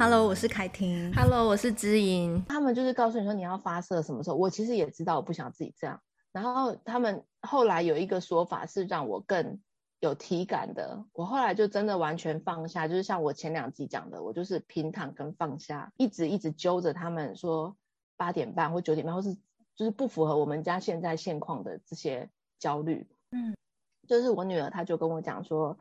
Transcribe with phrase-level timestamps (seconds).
[0.00, 1.12] Hello，我是凯婷。
[1.12, 2.42] Hello，我是知音。
[2.48, 6.00] 他们就是告诉你说你要发射什么时候，我其实也知道，我不想自己这样。
[6.32, 9.60] 然后他们后来有一个说法是让我更
[9.98, 17.76] 有体感的，我后来就真的完全放下，就是像我前两集讲的，我就是平躺跟放下，一直一直揪着他们说
[18.16, 19.34] 八点半或九点半，或是
[19.76, 22.26] 就是不符合我们家现在现况的这些
[22.58, 23.06] 焦虑。
[23.32, 23.54] 嗯，
[24.08, 25.78] 就是我女儿她就跟我讲说。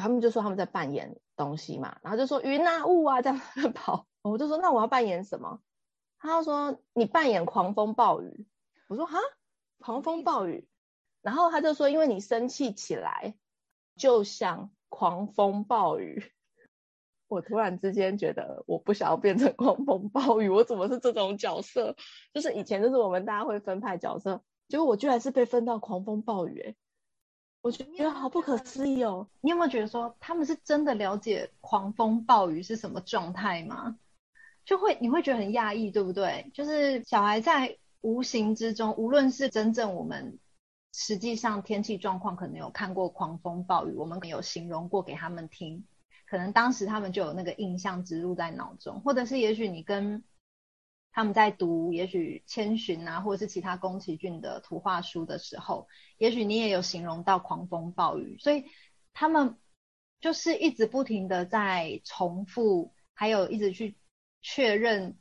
[0.00, 3.40] 他们就说他们在扮演东西嘛，然后就说云啊雾啊这样
[3.74, 5.60] 跑，我就说那我要扮演什么？
[6.18, 8.46] 他就说你扮演狂风暴雨。
[8.88, 9.18] 我说哈，
[9.78, 10.68] 狂风暴雨。
[11.22, 13.36] 然后他就说因为你生气起来
[13.96, 16.32] 就像狂风暴雨。
[17.28, 21.94] 我突然之间觉得我不想要变成狂风暴雨，我怎么是这种角色？
[22.32, 26.76] 就是以前就是我们大家会分派角色，结果我居然是被分到狂风暴雨，欸，
[27.60, 29.28] 我觉得好不可思议哦！
[29.40, 33.98] 你有没有觉得说他们是真的了解狂风暴雨是什么状态吗？
[34.64, 36.50] 就会你会觉得很讶异，对不对？
[36.54, 40.38] 就是小孩在无形之中，无论是真正我们
[40.94, 45.84] 实际上天气状况可能有看过狂风暴雨，我们有形容过给他们听，
[46.26, 50.22] 可能当时他们就有那个印象植入在脑中，或者是也许你跟。
[51.18, 58.66] 他们在读，也许千寻啊，或者是其他宫崎骏的图画书的时候，也许你也有形容到狂风暴雨，所以
[59.12, 59.58] 他们
[60.20, 63.96] 就是一直不停的在重复，还有一直去
[64.42, 65.18] 确认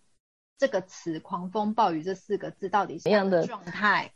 [0.59, 4.13] 这个词“狂风暴雨”这四个字到底是什么样的状态。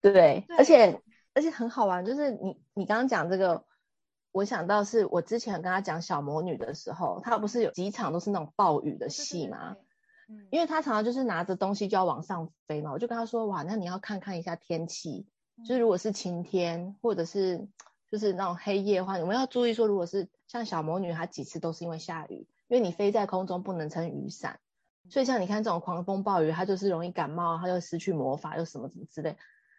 [0.00, 1.00] 对，对，而且
[1.32, 3.64] 而且很好玩，就是你你刚刚讲这个，
[4.32, 9.76] 我想到是我之前跟他讲小魔女的时候，他不是有几场都是那种暴雨的戏吗？
[10.50, 15.26] 因为他常常就是拿着东西就要往上飞嘛，我就跟他说，哇，那你要看看一下天气，
[15.66, 17.68] 就是如果是晴天或者是
[18.10, 24.60] 就是那种黑夜的话，我们要注意说，如果是像小魔女，她几次都是因为下雨，因为你飞在空中不能撑雨伞，
[25.10, 29.36] 所以像你看这种狂风暴雨，她就是容易感冒，她就失去魔法又什么什么之类。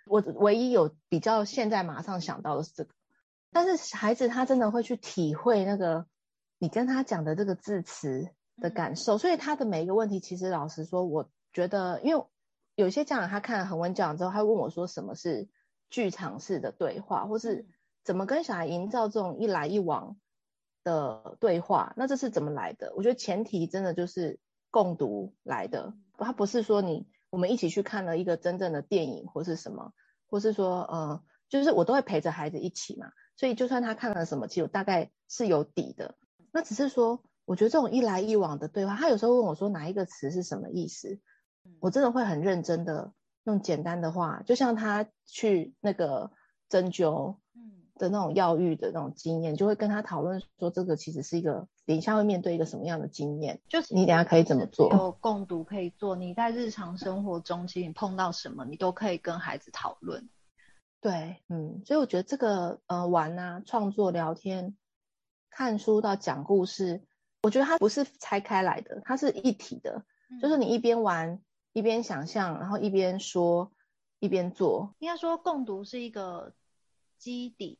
[0.07, 2.91] 我唯一有比较现在马上想到的是这个，
[3.51, 6.05] 但是孩子他真的会去体会那个
[6.59, 8.29] 你跟他讲的这个字词。
[8.61, 12.25] 的感受，所以他的每一个问题，其实老实说，我觉得，因为
[12.75, 15.49] 有些家长他看了恒温教养之后，他会问我说，什么是
[15.89, 17.67] 剧场式的对话，或是
[18.03, 20.17] 怎么跟小孩营造这种一来一往
[20.83, 21.93] 的对话？
[21.97, 22.93] 那这是怎么来的？
[22.95, 24.39] 我觉得前提真的就是
[24.71, 29.91] 共读来的，他不是说你我们一起去看了一个真正的电影或是什么，
[30.27, 36.15] 或是说呃，就是我都会陪着孩子一起嘛，所以就算他看了什么，其实我大概是有底的，
[36.53, 37.21] 那只是说。
[37.45, 41.19] 我觉得这种一来一往的对话，他有时候问我说哪一个词是什么意思，
[41.79, 43.13] 我真的会很认真的
[43.43, 46.31] 用简单的话，就像他去那个
[46.69, 47.37] 针灸
[47.97, 60.27] 的那种药浴的那种经验，就会跟他讨论说这个其实是一个等一下会面对一个什么样的经验，就是你等下可以怎么做，有共读可以做，你在日常生活中其实你碰到什么，你都可以跟孩子讨论。
[60.99, 64.75] 对，嗯，所以我觉得这个呃玩啊，创作、聊天、
[65.51, 67.03] 看书到讲故事。
[67.45, 71.39] 我觉得它不是拆开来的，它是一体的，嗯、就是你一边玩
[71.73, 73.71] 一边想象，然后一边说
[74.17, 74.95] 一边做。
[74.97, 76.55] 应该说共读是一个
[77.19, 77.77] 基底，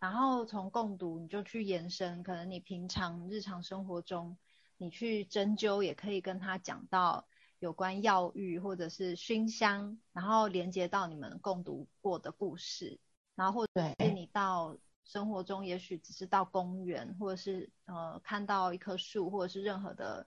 [0.00, 4.36] 然后从共读你就去延伸，可能你平常日常生活中
[4.76, 7.28] 你去针灸也可以跟他讲到
[7.60, 12.98] 有关药浴或者是熏香，然后连接到你们共读过的故事，
[13.36, 14.76] 然后或者是你到。
[15.06, 20.26] 生活中也许只是到公园，或者是呃看到一棵树，或者是任何的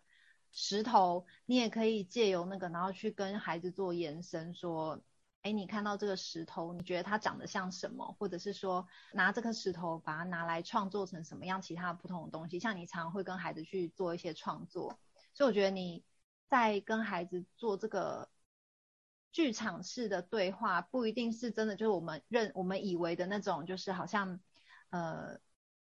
[0.52, 4.98] 石头，你也可以借由那个，然后去跟孩子做延伸，说，
[5.42, 8.16] 哎，你看到这个石头，你觉得它长得像什么？
[8.18, 12.58] 或者是说拿这颗石头把它拿来创作成什么样其他不同的东西？
[12.58, 14.98] 像你常会跟孩子去做一些创作，
[15.34, 16.06] 所以我觉得你
[16.48, 18.30] 在跟孩子做这个
[19.34, 24.40] 剧场式的对话，不一定是真的就是我们认我们以为的那种，就是好像。
[24.90, 25.40] 呃，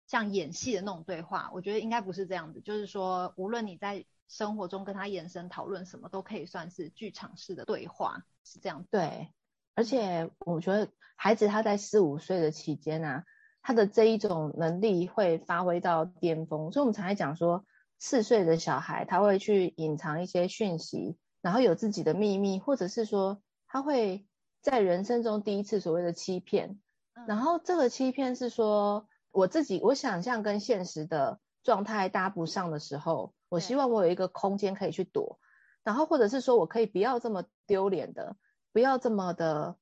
[0.07, 2.61] 像演戏的那种对话，我觉得应该不是这样子。
[2.61, 8.87] 就是说，无论你在生活中跟他延伸讨论什么，都可以算是剧场式的对话，是这样子。
[8.91, 9.29] 对，
[9.75, 13.23] 而且我觉得孩子他在四五岁的期间啊，
[13.61, 16.71] 他的这一种能力会发挥到巅峰。
[16.71, 17.65] 所以我们常在讲说，
[17.99, 24.25] 四岁的小孩他会去隐藏一些讯息，然后有自己的秘密，或者是说他会
[24.61, 26.79] 在人生中第一次所谓的欺骗。
[27.27, 35.39] 然后这个欺骗是说，我自己我想象跟现实的状态搭不上的时候，我希望我有一个空间可以去躲，
[35.83, 38.35] 然后或者是说我可以不要这么丢脸的，
[38.73, 39.77] 不要这么的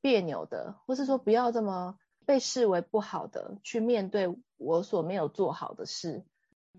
[0.00, 6.24] 别扭的，或是说不要这么被视为不好的去面对我所没有做好的事。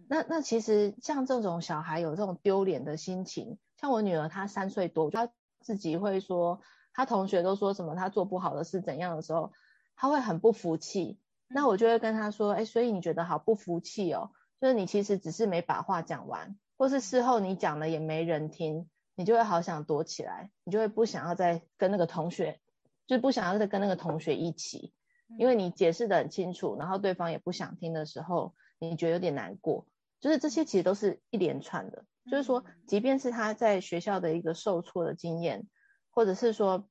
[0.07, 5.29] 那那其实像这种小孩有这种丢脸的心情，像我女儿她三岁多，她
[5.61, 6.61] 自己会说，
[6.93, 9.53] 她同学都说什么她做不好的事怎样的时候，
[9.95, 11.19] 她会很不服气。
[11.47, 14.31] 那我就会跟他说，哎，所以你觉得好不服气哦？
[14.59, 22.59] 就是你其实只是没把话讲完，或是事后你讲了也没人听，你就会好想躲起来，你就会不想要再跟那个同学，
[23.05, 24.91] 就是不想要再跟那个同学一起，
[25.37, 29.85] 因为你解释的很清楚，然后对方也不想听的时候，你觉得有点难过。
[30.19, 35.67] 就是这些其实都是一连串的，就是说，即便是他在学校的一个受挫的经验，
[36.09, 36.87] 或者是说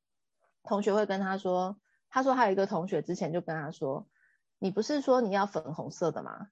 [0.63, 1.77] 同学会跟他说，
[2.15, 4.07] 他说还有一个同学之前就跟他说，
[4.61, 6.47] 你不是说你要粉红色的吗？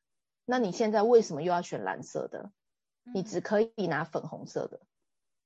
[0.45, 2.51] 那你现在为什么又要选蓝色的？
[3.15, 4.81] 你只可以拿粉红色的。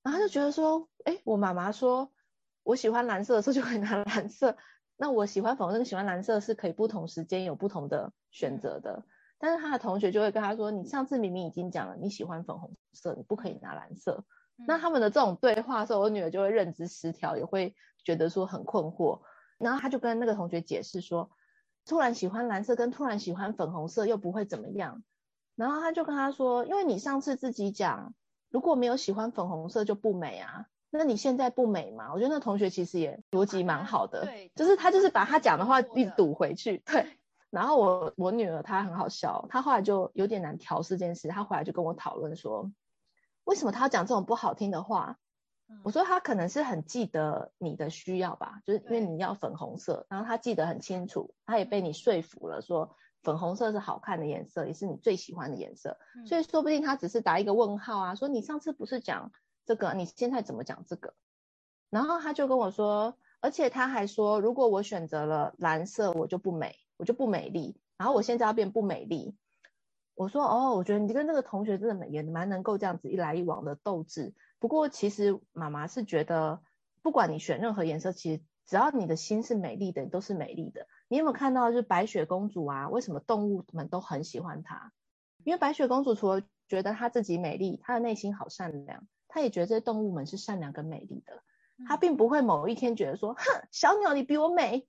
[0.03, 2.11] 然后他就觉得说，哎，我妈妈说
[2.63, 4.57] 我喜欢蓝色的时候就可以拿蓝色，
[4.97, 9.05] 那我喜欢粉红色跟喜欢蓝色是可以不同时间有不同的选择的。
[9.37, 14.25] 但是他的同学就会跟他说：“你上次明明已经讲了你喜欢粉红色，你不可以拿蓝色。
[14.57, 19.21] 嗯”那他们的这种对话的时候，我女儿就会认知失调，也会觉得说很困惑。
[19.59, 21.31] 然后他就跟那个同学解释说
[21.87, 25.03] ：“突然喜欢蓝色跟突然喜欢粉红色又不会怎么样。”
[25.57, 28.15] 然后他就跟他说：“因为你上次自己讲，
[28.51, 37.19] 如果没有喜欢粉红色就不美啊，那你现在不美吗？”我觉得那同学其实也逻辑蛮好的，对，就是他就是把他讲的话一堵回去，对。
[37.49, 42.71] 然后我我女儿她很好笑，她后来就有点难调试这件事，她回来就跟我讨论说，
[43.45, 45.17] 为什么她要讲这种不好听的话？
[45.83, 59.33] 我说他可能是很记得你的需要吧，就是因为你要粉红色，然后他记得很清楚，他也被你说服了，说粉红色是好看的颜色，也是你最喜欢的颜色，所以说不定他只是打一个问号啊，说你上次不是讲
[59.65, 61.15] 这个，你现在怎么讲这个？
[61.91, 66.77] 然后他就跟我说，而且他还说，如果我选择了蓝色，我就不美。
[66.99, 69.37] 我就不美丽，然后我现在要变不美丽。
[70.15, 74.33] 我说哦，我觉得你跟那个同学真的也蛮能够这样子一来一往的斗智。
[74.59, 76.63] 不过其实妈妈是觉得，
[77.03, 80.87] 不管你选任何颜色，其实只要你的心是美丽的，都是美丽的。
[81.09, 82.89] 你有没有看到，就是白雪公主啊？
[82.89, 84.93] 为什么动物们都很喜欢她？
[85.45, 91.43] 因为白雪公主除了觉得她自己美丽，她的内心好善良，她也觉得这些动物们是善良跟美丽的。
[91.87, 94.87] 她并不会某一天觉得说，哼，小鸟你比我美。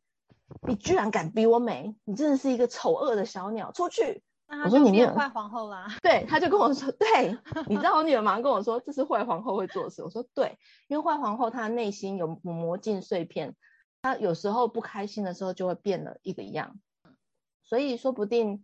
[0.65, 1.93] 你居然敢比我美！
[2.05, 4.23] 你真的是一个丑恶的小鸟，出去！
[4.63, 5.87] 我说你变坏皇后啦。
[6.01, 10.03] 对，他就跟我说， 对，你知道我女儿马上跟我说，这是坏皇后会做的事。
[10.03, 10.57] 我说对，
[10.87, 13.55] 因为坏皇后她内心有魔镜碎片，
[14.01, 16.79] 她有时候不开心的时候就会变了一个样。
[17.63, 18.63] 所以说不定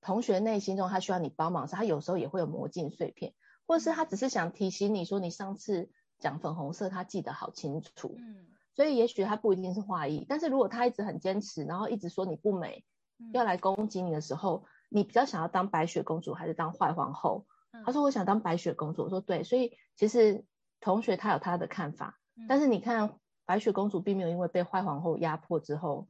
[0.00, 3.34] 同学内心中他需要你帮忙时，他有时候也会有魔镜碎片，
[3.66, 8.16] 或者是他只是想提醒你说，你上次讲粉红色，他记得好清楚。
[8.18, 8.46] 嗯。
[8.72, 12.84] 所以也许他不一定是画意，但是如果他一直很坚持，然后一直说你不美，
[13.18, 17.46] 嗯、要来攻击你的时候，你比较想要当白雪公主还是当坏皇后？
[17.72, 19.04] 嗯、他说我想当白雪公主。
[19.04, 20.44] 我说对，所以其实
[20.80, 26.08] 同学他有他的看法，嗯、但是你看白雪公主并没有因为被坏皇后压迫之后，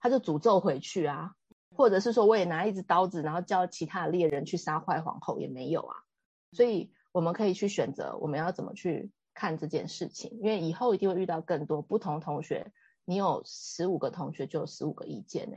[0.00, 1.34] 他就诅咒回去啊，
[1.76, 5.96] 或者是说我也拿一支刀子，然后叫其他的猎人去杀坏皇后也没有啊，
[6.50, 9.12] 所以我们可以去选择我们要怎么去。
[9.36, 12.72] 看这件事情，因为以后一定会遇到更多不同同学。
[13.04, 15.56] 你有十五个同学，就有十五个意见呢。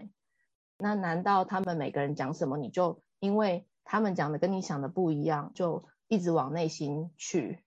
[0.77, 7.63] 那难道他们每个人讲什么，你就因为他们讲的跟你想的不一样，就一直往内心去，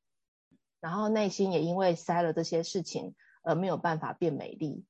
[0.80, 4.84] 然后内心也因为塞了这些事情而没有办法变美丽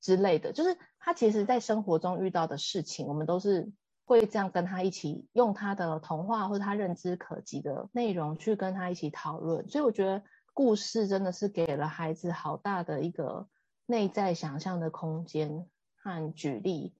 [0.00, 0.52] 之类的？
[0.52, 3.72] 就是他其实在生活中遇到的事情，我们都是。
[4.08, 10.22] 会这样跟他一起用他的童话或他认知可及的内容去跟他一起讨论，所以我觉得
[10.54, 13.46] 故事真的是给了孩子好大的一个
[13.84, 16.94] 内在想象的空间和举例。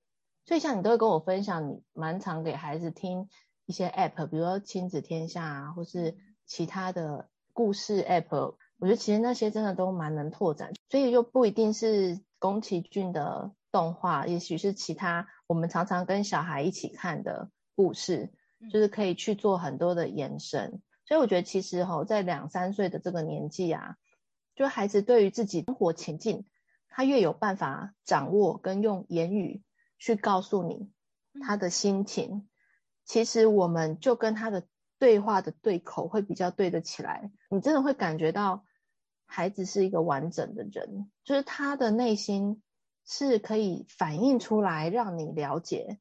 [0.49, 3.29] 所以像你都会跟我分享，你蛮常给孩子听
[3.67, 13.53] 一些 app，比如说亲子天下啊，或是其他的故事 app，我觉得其实那些真的都蛮能拓展，所以就不一定是宫崎骏的。
[13.71, 18.33] 动画，也许是其他我们常常跟小孩一起看的故事，
[18.73, 20.81] 就是可以去做很多的延伸。
[21.05, 23.97] 所以我觉得其实哈，在两三岁的这个年纪啊，
[24.57, 26.47] 就孩子对于自己生活情境，
[26.89, 29.63] 他越有办法掌握跟用言语
[29.99, 30.91] 去告诉你
[31.43, 32.49] 他的心情，
[33.05, 34.67] 其实我们就跟他的
[34.99, 37.31] 对话的对口会比较对得起来。
[37.51, 38.65] 你真的会感觉到
[39.27, 42.63] 孩子是一个完整的人，就是他的内心。
[43.11, 45.99] 是可以反映出来让你了解，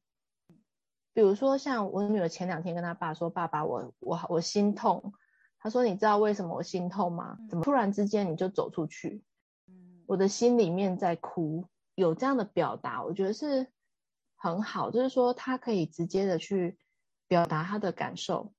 [1.14, 5.14] 比如说像我女儿前两天跟她爸说：“爸爸，我我我心痛。”
[5.58, 7.38] 她说：“你知道为什么我心痛吗？
[7.48, 9.24] 怎么突然之间你就走出去？
[10.04, 11.64] 我的心里面在哭。”
[11.96, 13.66] 有这样的表达，我觉得是
[14.38, 16.78] 很好，就是说他可以直接的去
[17.26, 18.54] 表达他的感受，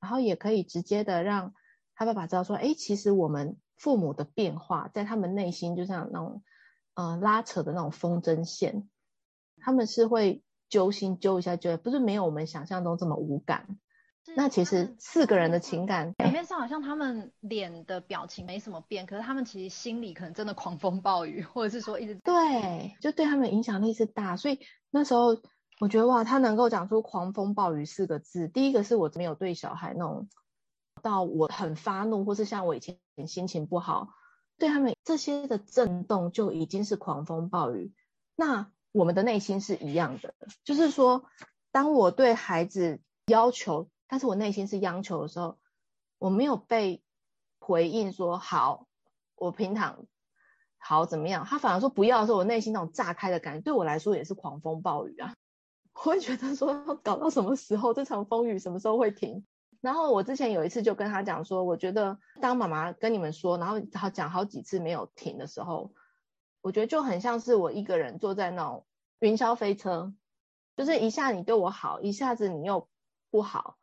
[0.00, 1.54] 然后也可以直接的让
[1.94, 6.42] 他爸爸知道说，哎，其实我们父母的变化在他们内心就像那种，
[6.94, 8.88] 呃，拉扯的那种风筝线，
[9.58, 13.78] 他们是会揪心揪一下，觉得不是没有我们想象中这么无感。
[14.34, 24.36] 那其实四个人的情感，表面上好像他们脸的表情没什么变，可是他们其实心里可能真的狂风暴雨，或者是说一直对，就对他们影响力是大。
[24.36, 24.58] 所以
[24.96, 25.36] 那时候
[25.78, 30.26] 我觉得哇，他能够讲出“狂风暴雨”四个字，第一个是我没有对小孩那种
[31.02, 34.08] 到我很发怒，或是像我以前心情不好，
[34.56, 37.92] 对他们这些的震动就已经是狂风暴雨。
[38.34, 40.34] 那我们的内心是一样的，
[40.64, 41.26] 就是说，
[41.72, 43.90] 当我对孩子要求。
[44.08, 45.58] 但是我内心是央求的时候，
[46.18, 47.02] 我没有被
[47.58, 48.86] 回应说好，
[49.34, 50.06] 我平躺
[50.78, 51.44] 好怎么样？
[51.44, 55.34] 他反而说不要的时候，我内心那种炸开的感觉，对我来说也是狂风暴雨啊！
[55.94, 59.44] 我会觉得说搞到什么时候，这场风雨什么时候会停？
[59.80, 65.92] 然后我之前有一次就跟他讲说，我觉得当妈妈跟你们说，然后好讲好几次没有停的时候，
[66.60, 68.86] 我觉得就很像是我一个人坐在那种
[69.20, 70.12] 云霄飞车，
[70.76, 72.88] 就是一下你对我好，一下子你又
[73.30, 73.76] 不好。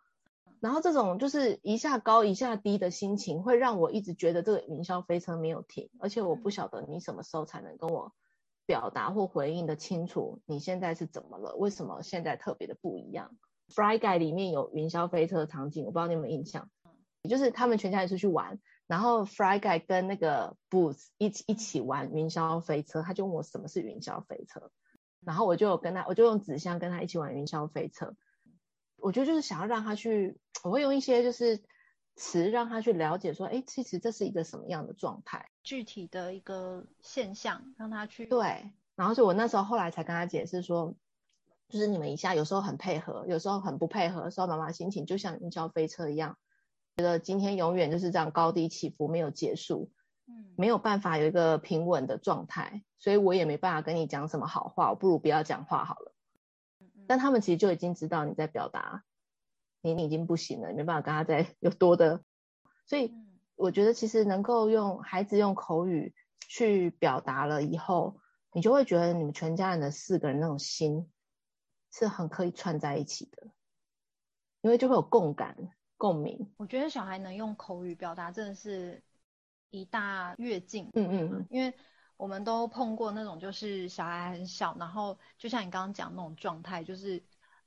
[0.63, 8.13] 然后这种就是一下高一下低的心情，会让我一直觉得这个云霄飞车没有停，而且我不晓得你什么时候才能跟我
[8.65, 11.53] 表达或回应的清楚，你现在是怎么了？
[11.57, 13.35] 为什么现在特别的不一样
[13.75, 16.69] ？Fry Guy 里面有云霄飞车的场景，我不知道你有没有印象，
[17.23, 24.71] 也就是他们全家人出去玩，然后 Fry Guy 跟那个 Boots 一起一起玩云霄飞车，他就问我什么是云霄飞车，
[25.25, 28.15] 然后我就有跟他，我就用纸箱跟他一起玩云霄飞车。
[29.03, 31.61] 我觉得就是想要让他去，我会用一些就是
[32.15, 38.71] 词让他去了解说，哎，其实这是一个什么样的状态，具体的一个现象，让他去对。
[38.95, 40.95] 然后就我那时候后来才跟他解释说，
[41.67, 46.37] 就是你们一下有时候很配合，有时候很不配合的时候，妈妈心情就像云霄飞车一样，
[46.95, 49.91] 觉得今天永远就是这样高低起伏没有结束，
[50.27, 56.12] 嗯，没有办法有一个平稳的状态，所以我也没办法跟你讲什么好话，我不如不要讲话好了。
[57.07, 59.03] 但他们其实就已经知道你在表达，
[59.81, 62.23] 你你已经不行了，你没办法跟他再 有多的，
[62.85, 63.13] 所以
[63.55, 66.13] 我觉得其实能够用孩子用口语
[66.47, 68.19] 去表达了以后，
[68.51, 71.09] 你就会觉得你们全家人的四个人那种心
[71.91, 73.47] 是很可以串在一起的，
[74.61, 75.55] 因为就会有共感
[75.97, 76.51] 共鸣。
[76.57, 79.01] 我觉得小孩能用口语表达真的是
[79.69, 81.73] 一大跃进，嗯嗯，因为。
[82.23, 87.21] 我们都碰过那种，就是小孩很小，然后就像你刚刚讲那种状态，就是，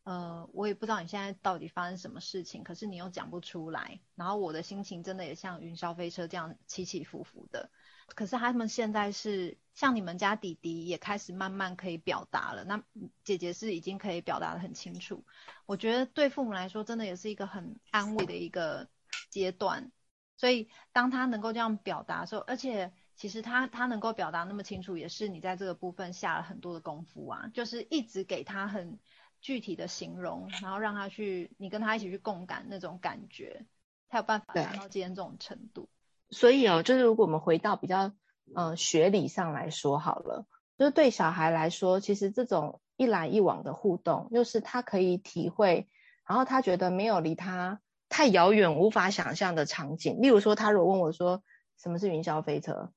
[0.05, 7.69] 呃，我也不知道你现在到底发生什么事情，可是你又讲不出来，然后我的心情真的也像云霄飞车这样起起伏伏的。
[8.15, 12.83] 可是他们现在是像你们家弟弟也开始慢慢可以表达了，那
[13.25, 15.23] 姐姐是已经可以表达得很清楚。
[15.67, 18.89] 我觉得对父母来说，真的也是一个很安慰的一个
[19.29, 19.93] 阶段。
[20.39, 22.91] 所以当他能够这样表达的时候，而且。
[23.17, 28.99] 其实他他能够表达那么清楚，也是你在这个部分下了很多的功夫啊，就是一直给他很
[29.41, 33.65] 具体的形容，然后让他去，你跟他一起去共感那种感觉，
[34.11, 35.89] 才有办法达到今天这种程度。
[36.29, 38.13] 所以哦，就是如果我们回到比较
[38.55, 40.47] 呃学理上来说好了，
[40.77, 45.89] 就是对小孩来说，其实这种一来一往的互动，就是他可以体会，
[46.27, 47.81] 然后他觉得没有离他
[48.11, 50.21] 太遥远、无法想象的场景。
[50.21, 51.43] 例如说，他如果问我说
[51.79, 52.93] 什么是云霄飞车？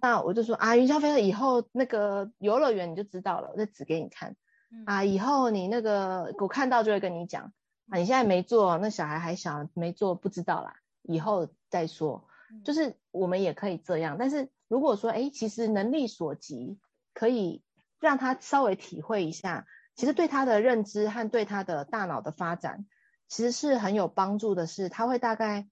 [0.00, 4.36] 那我就说啊，云霄飞车以后那个游乐园你就知道了，我再指给你看。
[4.84, 7.52] 啊，以后你那个我看到就会跟你讲。
[7.88, 12.28] 啊，你现在没做，那小孩还小，没做不知道啦，以后再说。
[12.64, 16.78] 就是我们也可以这样，但是如果说哎，其实能力所及，
[17.14, 17.62] 可以
[18.00, 22.86] 让他稍微体会一下，其实对他的认知和对他的大脑的发展，
[23.28, 24.66] 其实是很有帮助的。
[24.66, 25.68] 是他会大概。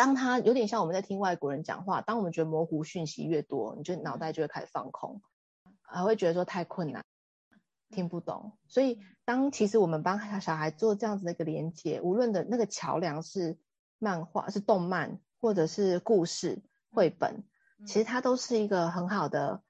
[0.00, 5.20] 当他有点像我们在听外国人讲话，当我们觉得模糊讯息越多，你就脑袋就会开始放空，
[5.82, 7.04] 还会觉得说太困难，
[7.90, 8.56] 听不懂。
[8.66, 13.58] 所以当其实我们帮小孩做这样子的一个连接，无论的那个桥梁是
[13.98, 17.44] 漫画、是动漫，或者是故事绘本，
[17.86, 19.60] 其实它都是一个很好的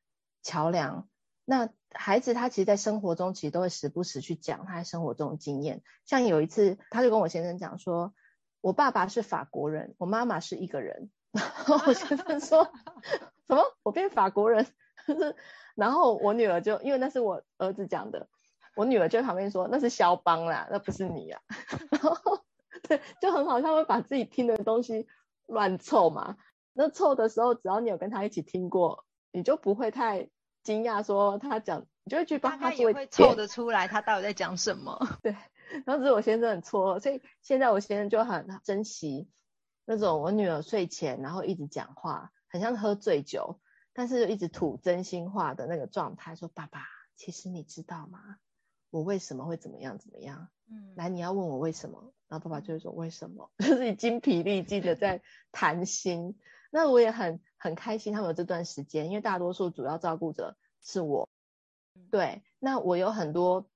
[0.44, 1.08] 桥梁。
[1.44, 5.82] 那孩子他其实，在生活中其实都会时不时去讲他在生活中的经验。
[6.06, 8.14] 像有一次，他就跟我先生讲说。
[8.60, 11.10] 我爸爸是法国人，我妈妈是一个人。
[11.32, 12.64] 然后我先生说
[13.46, 13.62] 什么？
[13.84, 14.66] 我变法国人？
[15.76, 18.28] 然后我女儿就因为那是我儿子讲的，
[18.74, 21.54] 我女儿就在旁边说那是肖邦啦，那不是你呀、啊。
[21.90, 22.40] 然后
[22.82, 25.06] 对，就很好，他会把自己听的东西
[25.46, 26.36] 乱凑嘛。
[26.72, 30.28] 那凑的时候，只要你有跟他一起听过，你就不会太
[30.64, 32.70] 惊讶，说他讲，你就会去帮他做。
[32.70, 34.98] 他也会凑得出来，他到底在讲什么？
[35.22, 35.36] 对。
[35.84, 39.28] 然后只是我先生很错，所以现在我先生就很珍惜
[39.84, 43.60] 那种我女儿睡前然后一直讲话，很像喝醉酒，
[43.92, 46.86] 但是一直吐真心话的那个状态，说爸爸，
[47.16, 48.36] 其实你知道吗？
[48.90, 50.48] 我为什么会怎么样怎么样？
[50.68, 55.22] 嗯，来，你要问我为什么，然后爸爸就会说为什么， 就是精疲力尽的在
[55.52, 56.36] 谈心。
[56.72, 61.28] 那我也很很开心，他们有这段时间，因为大多数主要照顾者是我，
[62.10, 63.69] 对，那我有很多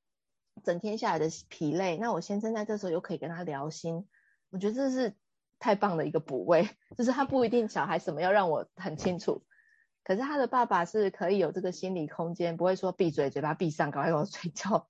[0.62, 4.06] 整天下来的疲累，那我先生在这时候又可以跟他聊心，
[4.50, 5.16] 我觉得这是
[5.58, 9.42] 太棒的一个补位， 就是他不一定小孩什么要让我很清楚，
[10.04, 14.88] 可是他的爸爸是可以有这个心理空间，不会说闭嘴，嘴巴闭上，赶快给我睡觉，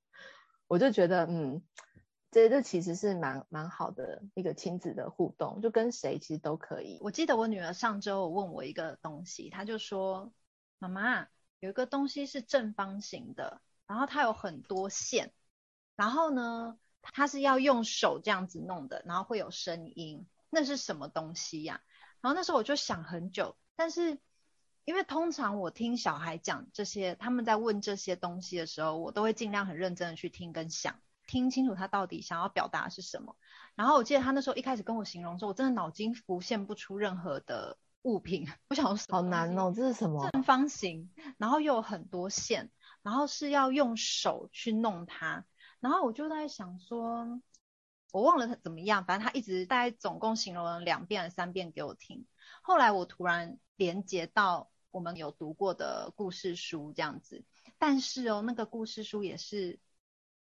[0.68, 1.62] 我就觉得嗯。
[2.30, 6.98] 这这其实是蛮蛮好的一个亲子的互动，就跟谁其实都可以。
[7.00, 10.32] 我记得我女儿上周问我一个东西，她就说
[10.80, 11.28] ：“妈妈，
[11.60, 15.32] 有一个东西是正方形的，然后它有很多线，
[15.96, 21.80] 然后呢，它是要用手这样子弄的，然后会有声音，那是什么东西呀？”
[22.20, 24.18] 然后那时候我就想很久，但是
[24.84, 30.94] 因为通常我听小孩讲这些，他们在问这些东西的时候，我都会尽量很认真的去听跟想。
[31.26, 33.34] 听清楚他到底想要表达的是什么。
[33.74, 38.46] 然后我记得他那时候一开始跟我形容说，我真的脑筋浮现不出任何的物品。
[38.68, 40.28] 我想说，好难哦，这是什么？
[40.30, 42.70] 正方形，然后又有很多线，
[43.02, 45.46] 然后是要用手去弄它。
[45.84, 47.40] 然后我就在想说，
[48.10, 52.26] 我忘了他怎么样，反正他一直大概总共形容了两遍、三遍给我听。
[52.62, 57.44] 后来我突然连接到我们有读过的故事书这样子，
[57.78, 59.78] 但是哦，那个故事书也是。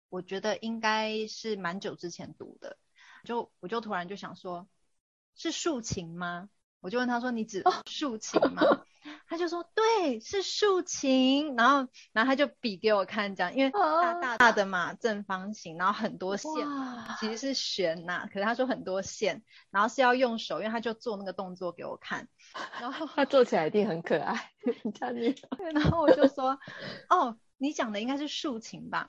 [0.09, 2.77] 我觉得应该是蛮久之前读的，
[3.25, 4.69] 就我就突然就想说，
[5.35, 6.51] 是竖琴吗？
[6.81, 8.63] 我就问他说，你指竖琴吗？
[9.33, 11.57] 哦、他就说对，是竖琴。
[11.57, 16.53] 然后，然后他就比给我看，这样，因为大大大的嘛，正方形，然后很多线，
[17.19, 18.29] 其实是弦呐、啊。
[18.31, 22.29] 可是他说很多线，然后是要用手，因为他就做那个动作给我看。
[22.79, 24.53] 然后 他做起来一定很可爱，
[25.73, 26.59] 然后我就说，
[27.09, 29.09] 哦，你讲的应该是竖琴吧？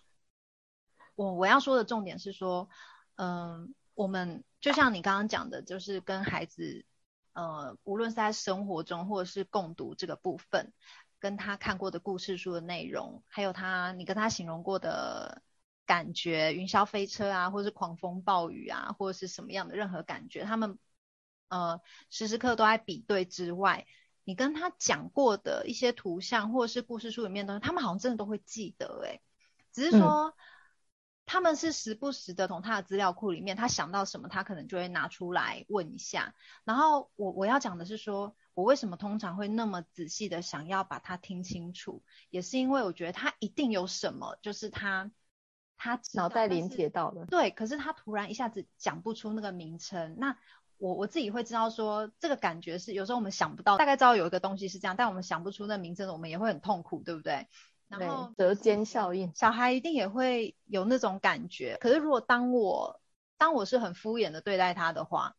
[1.16, 2.70] 我我要说的重点是说，
[3.18, 6.86] 嗯，我们就像你刚刚讲的，就是跟孩子，
[7.34, 10.72] 呃，无论是在生活中或者是共读这个部分，
[11.20, 15.42] 跟他看过的故事书的内容，还有他你跟他形容过的
[15.86, 20.78] 感觉，云霄飞车啊，或者是狂风暴雨啊，或者是什么样的任何感觉，他们
[21.50, 23.86] 呃时时刻刻都在比对之外，
[24.24, 29.22] 你跟他讲过的一些图像或者是故事书里面的东西，他们好像真的都会记得，诶，
[29.72, 30.30] 只是说。
[30.30, 30.34] 嗯
[31.26, 36.36] 他们是时不时的从他的资料库里面，他想到什么，他可能就会拿出来问一下。
[36.64, 45.12] 然后我我要讲的是说，我为什么通常会那么仔细的想要把它听清楚，也是因为我觉得他一定有什么，就是他
[45.78, 47.26] 他脑袋连接到了。
[47.26, 50.38] 对，可是他突然一下子讲不出那个名称，那
[50.78, 57.48] 我我自己会知道说，这个感觉是有时候我们想不到，大概知道有一个东西是这样，但我们想不出那个名称，我们也会很痛苦，对不对？
[58.00, 61.78] 然后对，舌尖效应，小孩一定也会有那种感觉。
[61.80, 63.00] 可是如果当我
[63.38, 65.36] 当我是很敷衍的对待他的话，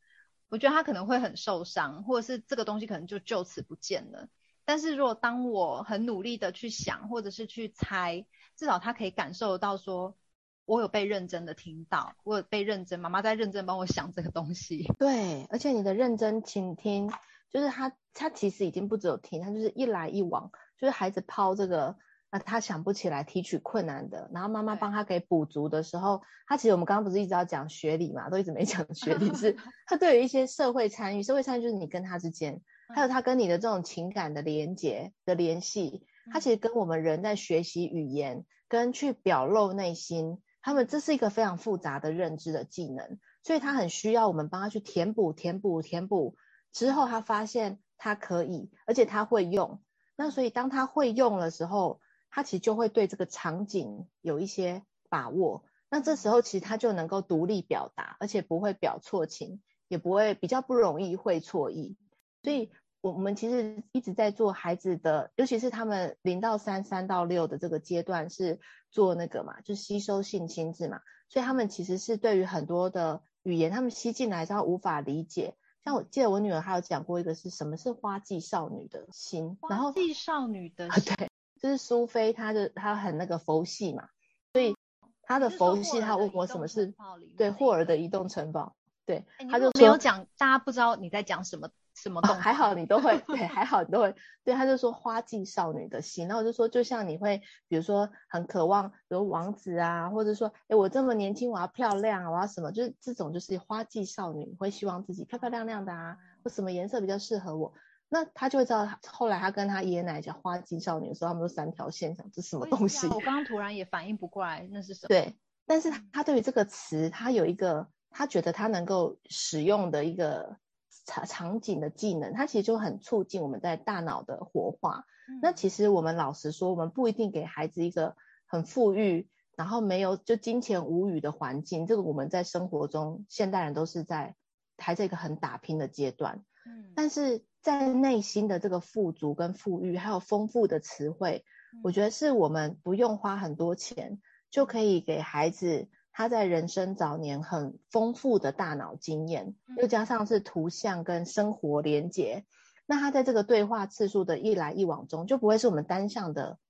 [0.49, 4.29] 我觉得他可能会很受伤，或者是这个东西可能就就此不见了。
[4.65, 8.25] 但是如果当我很努力的去想，或者是去猜，
[8.57, 10.17] 至少他可以感受到说，
[10.65, 14.87] 我有被认真的听到，我有被认真，妈妈在认真帮我想这个东西。
[14.99, 17.11] 对，而且你的认真倾听，
[17.51, 21.97] 就是他他其实已经不只有听，他就是一来一往，就是孩子抛这个。
[22.35, 32.61] 那他想不起来提取困难的，然后妈妈帮他给补足的时候，他其实我们刚刚不是一直要讲学理嘛，都一直没讲 学理，是他对于一些社会参与，社会参与就是你跟他之间，
[32.93, 46.35] 还有他跟你的这种情感的连接的联系，他其实跟我们人在学习语言跟去表露内心，他们这是一个非常复杂的认知的技能，所以他很需要我们帮他去填补、填补、填补
[46.73, 49.81] 之后，他发现他可以，而且他会用，
[50.17, 52.01] 那所以当他会用的时候。
[52.35, 61.97] 他其实就会对这个场景有一些把握，那这时候其实他就能够独立表达，而且不会表错情，也不会比较不容易会错意。
[62.43, 68.59] 所以，我们其实一直在做孩子的，尤其是他们零到三、三到六的这个阶段，是
[68.91, 71.03] 做那个嘛，就吸收性心智嘛。
[71.29, 75.55] 所以他们其实是对于很多的语言，他们吸进来之后无法理解。
[75.85, 81.31] 像我记得我女儿还有讲过一个是什么是花季少女的心，然后花季少女的心， 对。
[81.65, 84.07] 就是苏菲，她的她很那个佛系嘛，
[84.53, 84.77] 所以
[85.23, 86.93] 她的佛系，她问我什么是
[87.39, 92.39] 对霍尔的移动城堡，对，他就没有讲，大家不知道你在讲什么什么动、哦？
[92.39, 94.15] 还好你都会， 对，还好你都会。
[94.45, 107.73] 对，他就说花季少女的心，然后我就说，就像你会，比如说很渴望，比如王子啊，或者说，哎，我这么年轻，我要漂亮，我要什么，就是这种就是花季少女会希望自己漂漂亮亮的啊，或什么颜色比较适合我，
[108.15, 108.89] 那他就会知道。
[109.09, 113.09] 后来他跟他爷爷奶奶讲花季少女的时候，他们都三条线，想这什么东西？
[113.09, 115.09] 我刚刚突然也反应不过来，那是什么？
[115.09, 115.35] 对，
[115.67, 117.89] 但是他对于这个词，他有一个。
[118.17, 120.57] 他觉得他能够使用的一个
[121.05, 125.05] 场场景的技能，他其实就很促进我们在大脑的活化。
[125.29, 125.41] 嗯。
[125.43, 128.15] 那其实我们老实说，我们不一定给孩子一个
[128.47, 131.89] 很富裕，然后没有就金钱无语的环境。
[131.89, 134.37] 这个我们在生活中，现代人都是在
[134.79, 136.45] 还在一个很打拼的阶段。
[136.67, 136.93] 嗯。
[136.95, 141.45] 但是在内心的这个富足跟富裕，还有丰富的词汇，
[141.83, 145.89] 我觉得是我们不用花很多钱就可以给孩子。
[146.17, 152.45] 他在人生早年很丰富的大脑经验，又加上是图像跟生活连结，
[152.87, 156.61] 那他在这个对话次数的一来一往中，就不会是我们单向的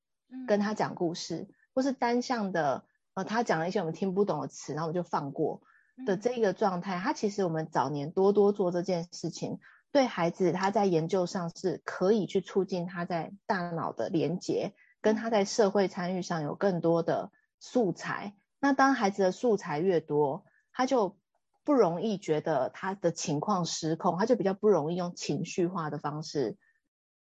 [0.48, 5.61] 跟他讲故事，或是单向的呃他讲了一些我们听不懂的词，然后我们就放过
[6.07, 6.98] 的这个状态。
[6.98, 9.59] 他其实我们早年多多做这件事情，
[9.94, 17.30] 对孩子他在研究上是可以去促进他在大脑的连结，跟他在社会参与上有更多的
[17.61, 18.35] 素材。
[18.59, 21.16] 那当孩子的素材越多，他就
[21.62, 26.57] 不容易觉得他的情况失控，他就比较不容易用情绪化的方式，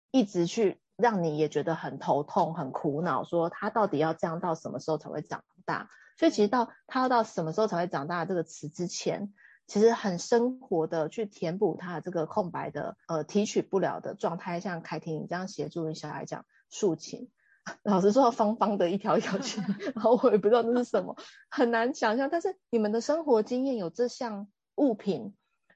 [0.10, 5.90] 一直去让你也觉得很头痛、很苦恼，说他到底要这样到什么时候才会长大？
[6.18, 9.34] 所以其实到他要到什么时候才会长大这个词之前，
[9.72, 17.30] 其实很生活的去填补他的这个空白的呃提取不了的状态，像凯婷你这样协助你小孩讲竖琴。
[17.82, 19.64] 老实说，方方的一条一条线，
[19.96, 21.16] 然后我也不知道那是什么，
[21.50, 22.30] 很难想象。
[22.30, 25.34] 但是你们的生活经验有这项物品，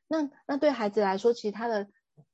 [0.09, 1.87] 那那对孩子来说，其实他的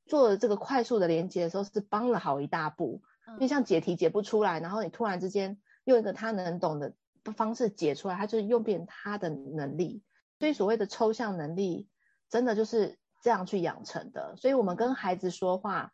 [0.08, 3.04] 做的这个快速的连接的时候，是帮了好一大步。
[3.34, 6.96] 因为像解题解不出来，然后你突然之间用一个他能懂的
[7.36, 10.02] 方式解出来，他就是用遍他的能力。
[10.42, 11.88] 所以所谓的抽象能力，
[12.30, 14.36] 真的就是这样去养成的。
[14.36, 15.94] 所以我们跟孩子说话。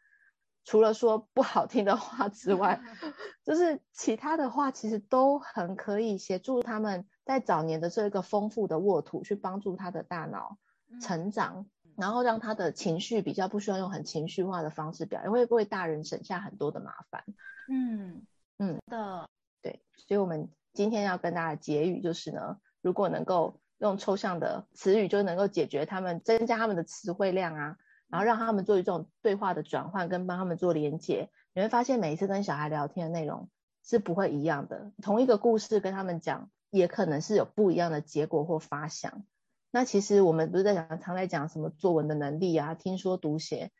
[0.70, 2.82] 除了说不好听的话之外，
[3.46, 10.58] 就是其他的话，其实都很可以协助他们在早年的这个丰富的沃土，去帮助他的大脑
[11.02, 17.24] 成长，然后让他的情绪比较不需要用很情绪化的方式表现，会为大人省下很多的麻烦。
[17.70, 18.26] 嗯
[18.58, 19.30] 嗯的
[19.62, 27.78] 对，所以我们今天要跟大家结语就是呢，如果能够用抽象的词语，就能够解决他们增加他们的词汇量啊。
[28.10, 33.50] 然后让他们做一种对话的转换，跟帮他们做连接，你会发现每一次跟小孩聊天的内容
[33.84, 34.94] 是不会一样的。
[35.02, 39.26] 同一个故事跟他们讲，也可能是有不一样的结果或发想。
[39.72, 43.72] 那其实我们不是在讲，常在讲什么作文的能力啊，听说读写，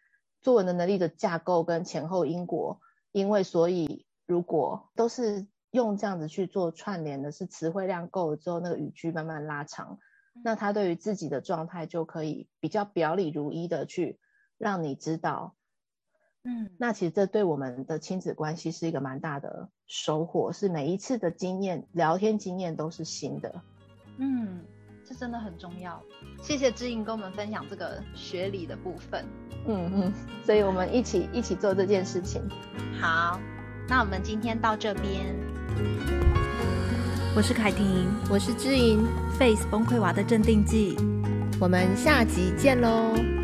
[0.42, 2.82] 作文的能力的架构跟前后因果，
[3.14, 10.00] 因为所以如果都是用这样子去做串联的，是词汇量够了之后，那个语句慢慢拉长。
[10.44, 14.20] 那他对于自己的状态就可以比较表里如一的去
[14.60, 15.56] 让你知道，
[16.44, 23.62] 嗯，那其实这对我们的亲子关系是一个蛮大的收获，是每一次的经验聊天经验都是新的，
[24.18, 24.64] 嗯，
[25.04, 26.00] 这真的很重要。
[26.44, 29.26] 谢谢知莹跟我们分享这个学理的部分，
[29.66, 32.48] 嗯嗯，所以我们一起一起做这件事情。
[33.02, 33.40] 好，
[33.90, 35.26] 那我们今天到这边。
[37.36, 39.08] 我是凯婷，我是知莹
[39.40, 40.98] ，Face 崩溃娃的镇定剂，
[41.60, 43.37] 我们下集见喽。